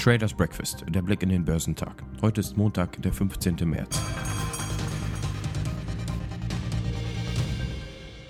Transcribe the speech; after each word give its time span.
Traders 0.00 0.32
Breakfast, 0.32 0.82
der 0.88 1.02
Blick 1.02 1.22
in 1.22 1.28
den 1.28 1.44
Börsentag. 1.44 2.02
Heute 2.22 2.40
ist 2.40 2.56
Montag, 2.56 3.02
der 3.02 3.12
15. 3.12 3.56
März. 3.68 4.00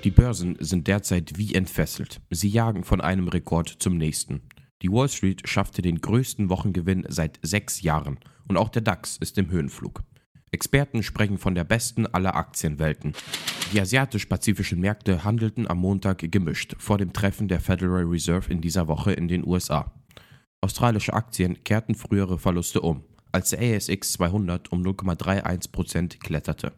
Die 0.03 0.11
Börsen 0.11 0.57
sind 0.59 0.89
derzeit 0.89 1.39
wie 1.39 1.55
entfesselt. 1.55 2.21
Sie 2.29 2.49
jagen 2.49 2.83
von 2.83 3.01
einem 3.01 3.29
Rekord 3.29 3.69
zum 3.69 3.99
nächsten. 3.99 4.41
Die 4.83 4.91
Wall 4.91 5.09
Street 5.09 5.49
schaffte 5.49 5.81
den 5.81 6.01
größten 6.01 6.51
Wochengewinn 6.51 7.05
seit 7.09 7.39
sechs 7.43 7.83
Jahren 7.83 8.19
und 8.49 8.57
auch 8.57 8.69
der 8.69 8.83
DAX 8.83 9.17
ist 9.19 9.39
im 9.39 9.49
Höhenflug. 9.51 10.03
Experten 10.53 11.03
sprechen 11.03 11.39
von 11.39 11.55
der 11.55 11.65
besten 11.65 12.07
aller 12.07 12.35
Aktienwelten. 12.35 13.15
Die 13.73 13.81
asiatisch-pazifischen 13.81 14.81
Märkte 14.81 15.23
handelten 15.23 15.69
am 15.69 15.79
Montag 15.79 16.31
gemischt 16.31 16.75
vor 16.79 16.99
dem 16.99 17.13
Treffen 17.13 17.47
der 17.47 17.61
Federal 17.61 18.03
Reserve 18.03 18.51
in 18.51 18.61
dieser 18.61 18.89
Woche 18.89 19.13
in 19.13 19.29
den 19.29 19.47
USA. 19.47 19.93
Australische 20.61 21.15
Aktien 21.15 21.63
kehrten 21.63 21.95
frühere 21.95 22.39
Verluste 22.39 22.81
um, 22.81 23.05
als 23.31 23.51
der 23.51 23.61
ASX 23.61 24.13
200 24.13 24.73
um 24.73 24.83
0,31% 24.83 26.19
kletterte. 26.19 26.73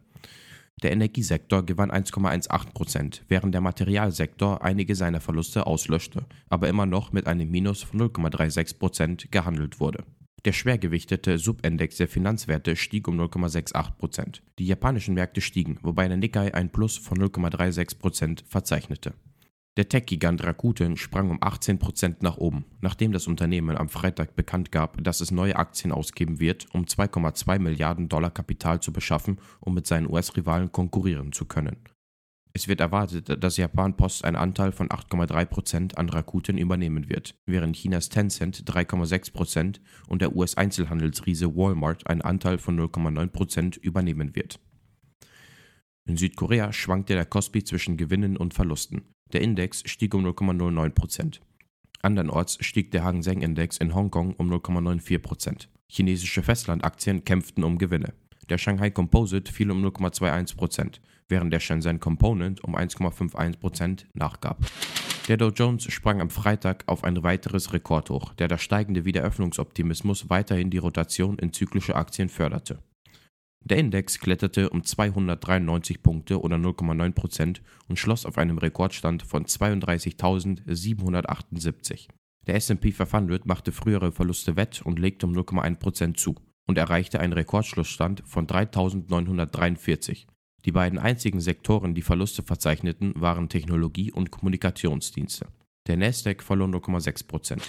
Der 0.82 0.92
Energiesektor 0.92 1.64
gewann 1.64 1.90
1,18%, 1.90 3.22
während 3.28 3.54
der 3.54 3.60
Materialsektor 3.60 4.62
einige 4.62 4.94
seiner 4.94 5.20
Verluste 5.20 5.66
auslöschte, 5.66 6.26
aber 6.48 6.68
immer 6.68 6.86
noch 6.86 7.12
mit 7.12 7.26
einem 7.26 7.50
Minus 7.50 7.82
von 7.82 8.00
0,36% 8.00 9.30
gehandelt 9.30 9.80
wurde. 9.80 10.04
Der 10.44 10.52
schwergewichtete 10.52 11.38
Subindex 11.38 11.98
der 11.98 12.08
Finanzwerte 12.08 12.74
stieg 12.74 13.06
um 13.06 13.20
0,68%. 13.20 14.40
Die 14.58 14.66
japanischen 14.66 15.14
Märkte 15.14 15.40
stiegen, 15.40 15.78
wobei 15.82 16.08
der 16.08 16.16
Nikkei 16.16 16.52
ein 16.52 16.72
Plus 16.72 16.96
von 16.96 17.16
0,36% 17.18 18.42
verzeichnete. 18.48 19.14
Der 19.76 19.88
Tech-Gigant 19.88 20.44
Rakuten 20.44 20.96
sprang 20.96 21.30
um 21.30 21.40
18% 21.40 22.16
nach 22.20 22.36
oben, 22.36 22.66
nachdem 22.80 23.12
das 23.12 23.26
Unternehmen 23.26 23.76
am 23.76 23.88
Freitag 23.88 24.34
bekannt 24.34 24.72
gab, 24.72 25.02
dass 25.02 25.20
es 25.20 25.30
neue 25.30 25.56
Aktien 25.56 25.92
ausgeben 25.92 26.40
wird, 26.40 26.66
um 26.74 26.84
2,2 26.84 27.58
Milliarden 27.60 28.08
Dollar 28.08 28.30
Kapital 28.30 28.80
zu 28.80 28.92
beschaffen, 28.92 29.38
um 29.60 29.74
mit 29.74 29.86
seinen 29.86 30.10
US-Rivalen 30.10 30.72
konkurrieren 30.72 31.32
zu 31.32 31.46
können. 31.46 31.76
Es 32.54 32.68
wird 32.68 32.80
erwartet, 32.80 33.42
dass 33.42 33.56
Japan 33.56 33.96
Post 33.96 34.24
einen 34.24 34.36
Anteil 34.36 34.72
von 34.72 34.88
8,3% 34.88 35.94
an 35.94 36.08
Rakuten 36.10 36.58
übernehmen 36.58 37.08
wird, 37.08 37.34
während 37.46 37.76
Chinas 37.76 38.10
Tencent 38.10 38.64
3,6% 38.64 39.80
und 40.08 40.20
der 40.20 40.36
US-Einzelhandelsriese 40.36 41.56
Walmart 41.56 42.06
einen 42.06 42.20
Anteil 42.20 42.58
von 42.58 42.78
0,9% 42.78 43.78
übernehmen 43.78 44.36
wird. 44.36 44.60
In 46.04 46.16
Südkorea 46.16 46.72
schwankte 46.72 47.14
der 47.14 47.24
Kospi 47.24 47.64
zwischen 47.64 47.96
Gewinnen 47.96 48.36
und 48.36 48.52
Verlusten. 48.52 49.14
Der 49.32 49.40
Index 49.40 49.82
stieg 49.86 50.14
um 50.14 50.26
0,09%. 50.26 51.40
Andernorts 52.02 52.58
stieg 52.60 52.90
der 52.90 53.04
Hang 53.04 53.22
Seng 53.22 53.40
Index 53.40 53.78
in 53.78 53.94
Hongkong 53.94 54.34
um 54.34 54.52
0,94%. 54.52 55.68
Chinesische 55.88 56.42
Festlandaktien 56.42 57.24
kämpften 57.24 57.64
um 57.64 57.78
Gewinne. 57.78 58.12
Der 58.52 58.58
Shanghai 58.58 58.90
Composite 58.90 59.50
fiel 59.50 59.70
um 59.70 59.82
0,21%, 59.82 61.00
während 61.26 61.50
der 61.54 61.60
Shenzhen 61.60 62.00
Component 62.00 62.62
um 62.62 62.76
1,51% 62.76 64.04
nachgab. 64.12 64.58
Der 65.26 65.38
Dow 65.38 65.48
Jones 65.48 65.84
sprang 65.84 66.20
am 66.20 66.28
Freitag 66.28 66.84
auf 66.86 67.02
ein 67.02 67.22
weiteres 67.22 67.72
Rekordhoch, 67.72 68.34
der 68.34 68.48
das 68.48 68.60
steigende 68.60 69.06
Wiederöffnungsoptimismus 69.06 70.28
weiterhin 70.28 70.68
die 70.68 70.76
Rotation 70.76 71.38
in 71.38 71.54
zyklische 71.54 71.96
Aktien 71.96 72.28
förderte. 72.28 72.82
Der 73.64 73.78
Index 73.78 74.18
kletterte 74.18 74.68
um 74.68 74.84
293 74.84 76.02
Punkte 76.02 76.38
oder 76.38 76.56
0,9% 76.56 77.62
und 77.88 77.98
schloss 77.98 78.26
auf 78.26 78.36
einem 78.36 78.58
Rekordstand 78.58 79.22
von 79.22 79.46
32.778. 79.46 82.08
Der 82.46 82.56
SP 82.60 82.92
500 82.92 83.46
machte 83.46 83.72
frühere 83.72 84.12
Verluste 84.12 84.56
wett 84.56 84.82
und 84.82 84.98
legte 84.98 85.24
um 85.24 85.32
0,1% 85.32 86.16
zu 86.16 86.34
und 86.66 86.78
erreichte 86.78 87.20
einen 87.20 87.32
Rekordschlussstand 87.32 88.22
von 88.26 88.46
3.943. 88.46 90.26
Die 90.64 90.72
beiden 90.72 90.98
einzigen 90.98 91.40
Sektoren, 91.40 91.94
die 91.94 92.02
Verluste 92.02 92.42
verzeichneten, 92.42 93.14
waren 93.16 93.48
Technologie 93.48 94.12
und 94.12 94.30
Kommunikationsdienste. 94.30 95.46
Der 95.88 95.96
Nasdaq 95.96 96.42
verlor 96.42 96.68
0,6%. 96.68 97.60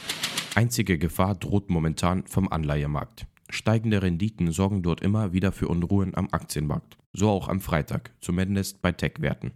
Einzige 0.56 1.00
Gefahr 1.00 1.34
droht 1.34 1.72
momentan 1.72 2.28
vom 2.28 2.48
Anleihemarkt. 2.48 3.26
Steigende 3.50 4.02
Renditen 4.02 4.52
sorgen 4.52 4.84
dort 4.84 5.02
immer 5.02 5.34
wieder 5.34 5.52
für 5.52 5.68
Unruhen 5.68 6.16
am 6.16 6.28
Aktienmarkt. 6.32 6.98
So 7.14 7.30
auch 7.30 7.48
am 7.48 7.59
Freitag, 7.59 8.12
zumindest 8.22 8.82
bei 8.82 8.92
Tech-Werten. 8.92 9.52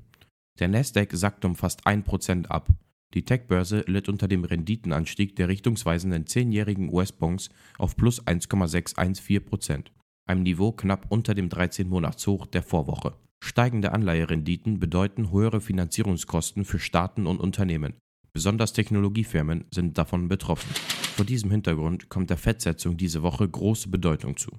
Der 0.59 0.67
Nasdaq 0.67 1.09
sackte 1.13 1.47
um 1.47 1.55
fast 1.55 1.85
1% 1.85 2.47
ab. 2.47 2.69
Die 3.13 3.23
Tech-Börse 3.23 3.85
litt 3.87 4.09
unter 4.09 4.27
dem 4.27 4.43
Renditenanstieg 4.43 5.35
der 5.35 5.47
richtungsweisenden 5.47 6.25
10-jährigen 6.25 6.93
US-Bonds 6.93 7.49
auf 7.77 7.95
plus 7.95 8.25
1,614%, 8.25 9.85
einem 10.25 10.43
Niveau 10.43 10.71
knapp 10.71 11.05
unter 11.09 11.33
dem 11.33 11.49
13-Monats-Hoch 11.49 12.45
der 12.47 12.63
Vorwoche. 12.63 13.15
Steigende 13.43 13.93
Anleiherenditen 13.93 14.79
bedeuten 14.79 15.31
höhere 15.31 15.61
Finanzierungskosten 15.61 16.65
für 16.65 16.79
Staaten 16.79 17.27
und 17.27 17.39
Unternehmen. 17.39 17.93
Besonders 18.33 18.73
Technologiefirmen 18.73 19.65
sind 19.71 19.97
davon 19.97 20.27
betroffen. 20.27 20.69
Vor 21.15 21.25
diesem 21.25 21.49
Hintergrund 21.49 22.09
kommt 22.09 22.29
der 22.29 22.37
Fettsetzung 22.37 22.97
diese 22.97 23.23
Woche 23.23 23.47
große 23.47 23.89
Bedeutung 23.89 24.37
zu. 24.37 24.51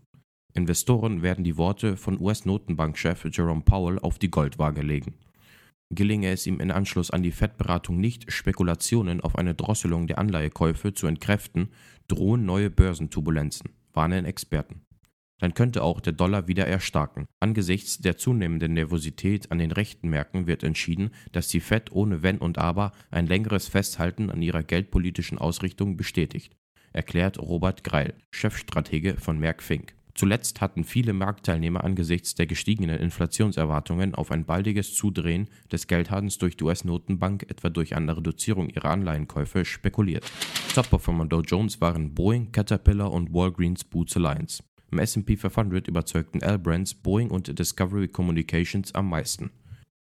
Investoren 0.55 1.23
werden 1.23 1.45
die 1.45 1.57
Worte 1.57 1.97
von 1.97 2.21
US-Notenbankchef 2.21 3.29
Jerome 3.31 3.63
Powell 3.63 3.99
auf 3.99 4.19
die 4.19 4.31
Goldwaage 4.31 4.83
legen. 4.83 5.15
Gelinge 5.91 6.31
es 6.31 6.47
ihm 6.47 6.61
in 6.61 6.71
Anschluss 6.71 7.11
an 7.11 7.23
die 7.23 7.33
Fettberatung 7.33 7.99
nicht, 7.99 8.31
Spekulationen 8.31 9.21
auf 9.21 9.37
eine 9.37 9.55
Drosselung 9.55 10.07
der 10.07 10.19
Anleihekäufe 10.19 10.93
zu 10.93 11.07
entkräften, 11.07 11.71
drohen 12.09 12.45
neue 12.45 12.71
Börsenturbulenzen, 12.71 13.71
warnen 13.93 14.25
Experten 14.25 14.83
dann 15.39 15.55
könnte 15.55 15.83
auch 15.83 16.01
der 16.01 16.13
Dollar 16.13 16.49
wieder 16.49 16.67
erstarken. 16.67 17.27
Angesichts 17.41 17.99
der 17.99 18.17
zunehmenden 18.17 18.75
Nervosität 18.75 19.51
an 19.51 19.59
den 19.59 19.73
rechten 19.73 20.09
Märkten 20.09 20.47
wird 20.47 20.63
entschieden, 20.63 21.11
dass 21.33 21.49
die 21.49 21.61
Fed 21.61 21.93
ohne 21.93 22.23
Wenn 22.23 22.39
und 22.39 22.59
Aber 22.59 22.93
ein 23.11 23.27
längeres 23.27 23.69
Festhalten 23.69 24.31
an 24.31 24.43
ihrer 24.43 24.63
geldpolitischen 24.63 25.39
Ausrichtung 25.39 25.97
bestätigt, 25.97 26.57
erklärt 26.93 27.39
Robert 27.39 27.85
Greil, 27.85 28.15
Chefstratege 28.33 29.17
von 29.17 29.39
Merck 29.39 29.63
Fink. 29.63 29.95
Zuletzt 30.19 30.61
hatten 30.61 30.83
viele 30.83 31.13
Marktteilnehmer 31.13 31.85
angesichts 31.85 32.35
der 32.35 32.49
gestiegenen 32.49 32.99
Inflationserwartungen 32.99 34.17
auf 34.17 34.33
ein 34.33 34.45
baldiges 34.45 34.93
Zudrehen 34.93 35.47
des 35.71 35.87
Geldhadens 35.87 36.39
durch 36.39 36.57
die 36.57 36.65
US-Notenbank, 36.65 37.45
etwa 37.49 37.71
durch 37.71 37.95
eine 37.95 38.17
Reduzierung 38.17 38.69
ihrer 38.69 38.91
Anleihenkäufe, 38.91 39.65
spekuliert. 39.65 40.25
Top-Performer 40.75 41.27
Dow 41.27 41.41
Jones 41.43 41.81
waren 41.81 42.15
Boeing, 42.15 42.51
Caterpillar 42.51 43.13
und 43.13 43.33
Walgreens 43.33 43.85
Boots 43.85 44.17
Alliance. 44.17 44.65
Im 44.91 44.99
S&P 44.99 45.37
500 45.37 45.87
überzeugten 45.87 46.41
L-Brands, 46.41 46.95
Boeing 46.95 47.31
und 47.31 47.57
Discovery 47.57 48.09
Communications 48.09 48.93
am 48.97 49.11
meisten. 49.11 49.53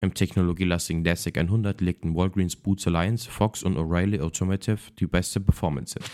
Im 0.01 0.15
technologielastigen 0.15 1.03
NASDAQ 1.03 1.37
100 1.37 1.83
legten 1.83 2.15
Walgreens 2.15 2.57
Boots 2.57 2.87
Alliance, 2.87 3.31
Fox 3.31 3.63
und 3.63 3.77
O'Reilly 3.77 4.23
Automotive 4.23 4.79
die 4.99 5.07
beste 5.07 5.39
Performance 5.39 5.99
hin. 5.99 6.09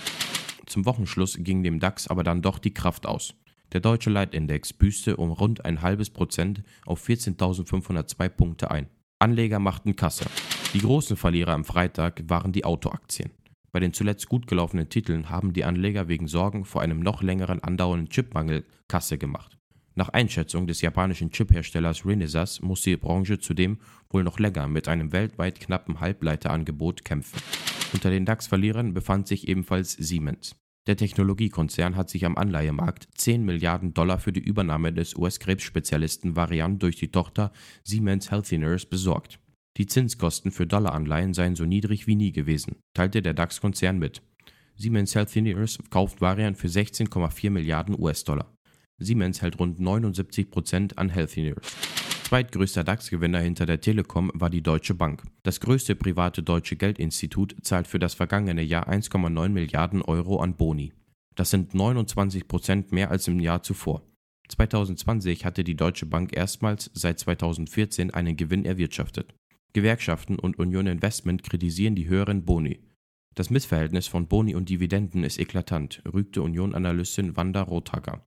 Zum 0.66 0.84
Wochenschluss 0.84 1.38
ging 1.38 1.62
dem 1.62 1.78
DAX 1.78 2.08
aber 2.08 2.24
dann 2.24 2.42
doch 2.42 2.58
die 2.58 2.74
Kraft 2.74 3.06
aus. 3.06 3.34
Der 3.74 3.80
deutsche 3.80 4.08
Leitindex 4.08 4.72
büßte 4.72 5.16
um 5.16 5.32
rund 5.32 5.64
ein 5.64 5.82
halbes 5.82 6.08
Prozent 6.08 6.62
auf 6.86 7.06
14.502 7.06 8.28
Punkte 8.28 8.70
ein. 8.70 8.86
Anleger 9.18 9.58
machten 9.58 9.96
Kasse. 9.96 10.26
Die 10.74 10.78
großen 10.78 11.16
Verlierer 11.16 11.54
am 11.54 11.64
Freitag 11.64 12.22
waren 12.28 12.52
die 12.52 12.64
Autoaktien. 12.64 13.32
Bei 13.72 13.80
den 13.80 13.92
zuletzt 13.92 14.28
gut 14.28 14.46
gelaufenen 14.46 14.88
Titeln 14.90 15.28
haben 15.28 15.52
die 15.52 15.64
Anleger 15.64 16.06
wegen 16.06 16.28
Sorgen 16.28 16.64
vor 16.64 16.82
einem 16.82 17.00
noch 17.00 17.20
längeren 17.20 17.64
andauernden 17.64 18.08
Chipmangel 18.10 18.64
Kasse 18.86 19.18
gemacht. 19.18 19.58
Nach 19.96 20.08
Einschätzung 20.08 20.68
des 20.68 20.80
japanischen 20.80 21.32
Chipherstellers 21.32 22.06
Renesas 22.06 22.60
muss 22.60 22.82
die 22.82 22.96
Branche 22.96 23.40
zudem 23.40 23.78
wohl 24.08 24.22
noch 24.22 24.38
länger 24.38 24.68
mit 24.68 24.86
einem 24.86 25.10
weltweit 25.10 25.58
knappen 25.58 25.98
Halbleiterangebot 25.98 27.04
kämpfen. 27.04 27.40
Unter 27.92 28.10
den 28.10 28.24
DAX-Verlierern 28.24 28.94
befand 28.94 29.26
sich 29.26 29.48
ebenfalls 29.48 29.92
Siemens. 29.92 30.54
Der 30.86 30.96
Technologiekonzern 30.96 31.96
hat 31.96 32.10
sich 32.10 32.26
am 32.26 32.36
Anleihemarkt 32.36 33.08
10 33.14 33.42
Milliarden 33.42 33.94
Dollar 33.94 34.18
für 34.18 34.32
die 34.32 34.44
Übernahme 34.44 34.92
des 34.92 35.16
US-Krebsspezialisten 35.16 36.36
Varian 36.36 36.78
durch 36.78 36.96
die 36.96 37.10
Tochter 37.10 37.52
Siemens 37.84 38.30
Healthineers 38.30 38.84
besorgt. 38.84 39.38
Die 39.78 39.86
Zinskosten 39.86 40.50
für 40.50 40.66
Dollaranleihen 40.66 41.32
seien 41.32 41.56
so 41.56 41.64
niedrig 41.64 42.06
wie 42.06 42.16
nie 42.16 42.32
gewesen, 42.32 42.76
teilte 42.92 43.22
der 43.22 43.32
DAX-Konzern 43.32 43.98
mit. 43.98 44.22
Siemens 44.76 45.14
Healthineers 45.14 45.78
kauft 45.88 46.20
Varian 46.20 46.54
für 46.54 46.68
16,4 46.68 47.50
Milliarden 47.50 47.98
US-Dollar. 47.98 48.54
Siemens 48.98 49.40
hält 49.40 49.58
rund 49.58 49.80
79 49.80 50.50
Prozent 50.50 50.98
an 50.98 51.08
Healthineers. 51.08 52.03
Zweitgrößter 52.24 52.84
DAX-Gewinner 52.84 53.40
hinter 53.40 53.66
der 53.66 53.82
Telekom 53.82 54.30
war 54.32 54.48
die 54.48 54.62
Deutsche 54.62 54.94
Bank. 54.94 55.22
Das 55.42 55.60
größte 55.60 55.94
private 55.94 56.42
deutsche 56.42 56.74
Geldinstitut 56.74 57.54
zahlt 57.60 57.86
für 57.86 57.98
das 57.98 58.14
vergangene 58.14 58.62
Jahr 58.62 58.88
1,9 58.88 59.50
Milliarden 59.50 60.00
Euro 60.00 60.40
an 60.40 60.56
Boni. 60.56 60.94
Das 61.34 61.50
sind 61.50 61.74
29 61.74 62.48
Prozent 62.48 62.92
mehr 62.92 63.10
als 63.10 63.28
im 63.28 63.40
Jahr 63.40 63.62
zuvor. 63.62 64.02
2020 64.48 65.44
hatte 65.44 65.64
die 65.64 65.76
Deutsche 65.76 66.06
Bank 66.06 66.34
erstmals 66.34 66.90
seit 66.94 67.18
2014 67.18 68.12
einen 68.12 68.38
Gewinn 68.38 68.64
erwirtschaftet. 68.64 69.34
Gewerkschaften 69.74 70.38
und 70.38 70.58
Union 70.58 70.86
Investment 70.86 71.42
kritisieren 71.42 71.94
die 71.94 72.08
höheren 72.08 72.46
Boni. 72.46 72.80
Das 73.34 73.50
Missverhältnis 73.50 74.06
von 74.06 74.28
Boni 74.28 74.54
und 74.54 74.70
Dividenden 74.70 75.24
ist 75.24 75.38
eklatant, 75.38 76.02
rügte 76.10 76.40
Union-Analystin 76.40 77.36
Wanda 77.36 77.62
Rothacker. 77.62 78.26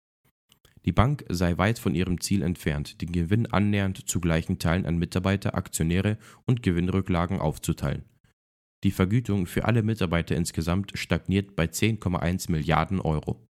Die 0.88 0.94
Bank 0.94 1.26
sei 1.28 1.58
weit 1.58 1.80
von 1.80 1.94
ihrem 1.94 2.22
Ziel 2.22 2.42
entfernt, 2.42 3.02
den 3.02 3.12
Gewinn 3.12 3.46
annähernd 3.46 4.10
zu 4.10 4.22
gleichen 4.22 4.58
Teilen 4.58 4.86
an 4.86 4.98
Mitarbeiter, 4.98 5.54
Aktionäre 5.54 6.18
und 6.46 6.64
Gewinnrücklagen 6.64 7.40
aufzuteilen. 7.40 8.06
Die 8.86 8.92
Vergütung 8.92 9.48
für 9.48 9.66
alle 9.66 9.84
Mitarbeiter 9.84 10.38
insgesamt 10.38 10.98
stagniert 10.98 11.58
bei 11.58 11.66
10,1 11.66 12.50
Milliarden 12.50 13.02
Euro. 13.02 13.46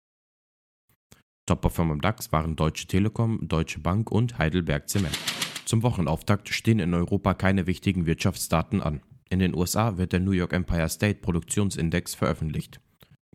Top-Performer 1.45 1.93
im 1.93 2.01
DAX 2.01 2.33
waren 2.33 2.57
Deutsche 2.57 2.87
Telekom, 2.87 3.47
Deutsche 3.47 3.81
Bank 3.81 4.11
und 4.11 4.39
Heidelberg 4.39 4.89
Zement. 4.89 5.19
Zum 5.67 5.83
Wochenauftakt 5.83 6.49
stehen 6.49 6.79
in 6.79 6.95
Europa 6.95 7.35
keine 7.35 7.67
wichtigen 7.67 8.07
Wirtschaftsdaten 8.07 8.81
an. 8.81 9.03
In 9.29 9.41
den 9.41 9.55
USA 9.55 9.99
wird 9.99 10.15
der 10.15 10.21
New 10.21 10.31
York 10.31 10.55
Empire 10.55 10.89
State 10.89 11.21
Produktionsindex 11.21 12.15
veröffentlicht. 12.15 12.81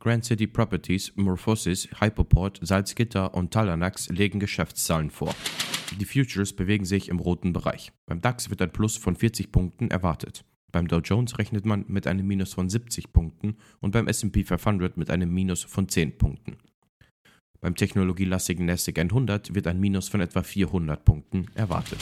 Grand 0.01 0.25
City 0.25 0.48
Properties, 0.48 1.13
Morphosis, 1.15 1.88
Hypoport, 2.00 2.59
Salzgitter 2.63 3.36
und 3.36 3.53
Talanax 3.53 4.09
legen 4.09 4.39
Geschäftszahlen 4.39 5.12
vor. 5.12 5.36
Die 6.00 6.06
Futures 6.06 6.53
bewegen 6.53 6.86
sich 6.86 7.07
im 7.07 7.19
roten 7.19 7.53
Bereich. 7.53 7.92
Beim 8.07 8.19
DAX 8.19 8.50
wird 8.50 8.63
ein 8.63 8.71
Plus 8.71 8.98
von 8.98 9.15
40 9.15 9.51
Punkten 9.51 9.92
erwartet. 9.92 10.44
Beim 10.71 10.88
Dow 10.88 11.01
Jones 11.01 11.38
rechnet 11.38 11.65
man 11.65 11.86
mit 11.88 12.07
einem 12.07 12.25
Minus 12.25 12.53
von 12.53 12.68
70 12.68 13.13
Punkten 13.13 13.57
und 13.80 13.92
beim 13.92 14.07
SP 14.09 14.42
500 14.44 14.98
mit 14.98 15.12
einem 15.12 15.31
Minus 15.31 15.63
von 15.63 15.88
10 15.88 16.18
Punkten. 16.18 16.57
Beim 17.59 17.75
technologielastigen 17.75 18.65
NASDAQ 18.65 18.98
100 18.98 19.53
wird 19.53 19.68
ein 19.68 19.80
Minus 19.80 20.09
von 20.09 20.21
etwa 20.21 20.42
400 20.42 21.06
Punkten 21.06 21.45
erwartet. 21.53 22.00